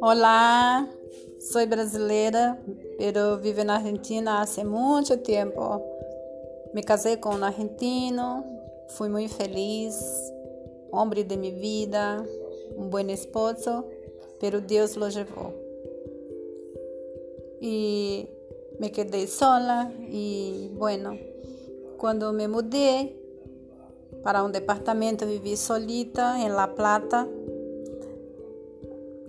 Olá, 0.00 0.86
sou 1.40 1.66
brasileira, 1.66 2.58
pero 2.98 3.38
vivo 3.38 3.64
na 3.64 3.76
Argentina 3.76 4.42
há 4.42 4.64
muito 4.64 5.16
tempo. 5.18 5.80
Me 6.74 6.82
casei 6.82 7.16
com 7.16 7.30
um 7.30 7.42
argentino, 7.42 8.44
fui 8.90 9.08
muito 9.08 9.34
feliz, 9.34 9.98
homem 10.92 11.24
de 11.24 11.36
minha 11.36 11.54
vida, 11.54 12.24
um 12.76 12.88
bom 12.88 13.00
esposo, 13.00 13.84
pero 14.38 14.60
Deus 14.60 14.94
lo 14.96 15.06
levou. 15.06 15.54
E 17.62 18.28
me 18.78 18.90
quedei 18.90 19.26
sola 19.26 19.90
e, 20.10 20.70
bueno, 20.74 21.18
quando 21.96 22.32
me 22.32 22.46
mudei 22.46 23.16
para 24.22 24.44
um 24.44 24.50
departamento, 24.50 25.24
vivi 25.24 25.56
solita 25.56 26.36
em 26.38 26.50
La 26.50 26.68
Plata, 26.68 27.28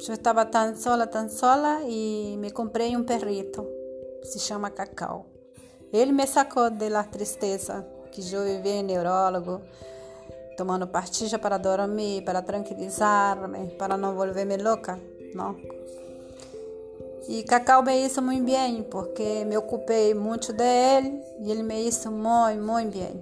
eu 0.06 0.14
estava 0.14 0.46
tão 0.46 0.76
sola, 0.76 1.08
tão 1.08 1.28
sola 1.28 1.82
e 1.84 2.38
me 2.38 2.52
comprei 2.52 2.96
um 2.96 3.04
perrito, 3.04 3.66
se 4.24 4.40
chama 4.40 4.70
Cacau. 4.70 5.26
Ele 5.92 6.12
me 6.12 6.26
sacou 6.28 6.70
da 6.70 7.04
tristeza 7.04 7.86
que 8.12 8.22
eu 8.34 8.44
vivia 8.44 8.74
em 8.74 8.84
neurólogo, 8.84 9.62
tomando 10.56 10.88
pastilha 10.88 11.40
para 11.40 11.58
dormir, 11.58 12.24
para 12.24 12.42
tranquilizar-me, 12.42 13.72
para 13.72 13.98
não 13.98 14.16
volver-me 14.16 14.58
louca, 14.58 15.00
não. 15.34 15.56
E 17.28 17.44
Cacau 17.44 17.84
me 17.84 18.06
hizo 18.06 18.22
muito 18.22 18.46
bem, 18.46 18.84
porque 18.84 19.44
me 19.46 19.58
ocupei 19.58 20.14
muito 20.14 20.54
dele 20.54 21.22
e 21.42 21.52
ele 21.52 21.64
me 21.64 21.88
hizo 21.88 22.10
muito, 22.10 22.62
muito 22.62 22.98
bem. 22.98 23.22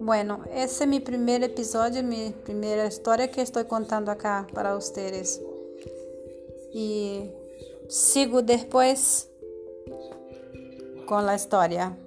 Bueno, 0.00 0.44
esse 0.52 0.84
é 0.84 0.86
meu 0.86 1.00
primeiro 1.00 1.44
episódio, 1.44 2.04
minha 2.04 2.30
primeira 2.30 2.86
história 2.86 3.26
que 3.26 3.40
estou 3.40 3.64
contando 3.64 4.08
aqui 4.08 4.52
para 4.52 4.76
vocês. 4.76 5.40
E 6.72 7.28
sigo 7.88 8.40
depois 8.40 9.28
com 11.04 11.16
a 11.16 11.34
história. 11.34 11.98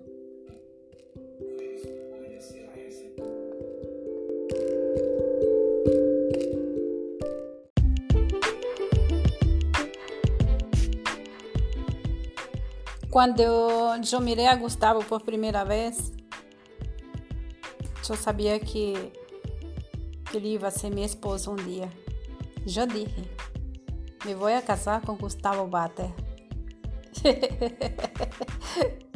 Quando 13.11 13.41
eu 13.41 14.21
mirei 14.21 14.47
a 14.47 14.55
Gustavo 14.55 15.03
por 15.03 15.21
primeira 15.23 15.65
vez, 15.65 16.20
eu 18.09 18.15
sabia 18.15 18.59
que, 18.59 18.93
que 20.29 20.37
ele 20.37 20.53
ia 20.53 20.71
ser 20.71 20.89
meu 20.89 21.05
esposo 21.05 21.51
um 21.51 21.55
dia. 21.55 21.89
Eu 22.65 22.87
disse, 22.87 23.29
me 24.25 24.33
vou 24.33 24.47
a 24.47 24.61
casar 24.61 25.01
com 25.01 25.15
Gustavo 25.15 25.67
Bater. 25.67 26.11